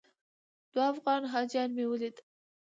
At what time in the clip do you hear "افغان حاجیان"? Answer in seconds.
0.93-1.69